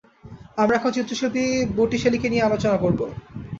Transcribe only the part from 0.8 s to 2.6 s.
চিত্রশিল্পী বটিশেলীকে নিয়ে